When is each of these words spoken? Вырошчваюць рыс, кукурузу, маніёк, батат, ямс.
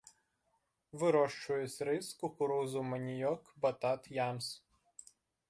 Вырошчваюць 1.01 1.83
рыс, 1.89 2.09
кукурузу, 2.23 2.79
маніёк, 2.95 3.41
батат, 3.67 4.01
ямс. 4.27 4.47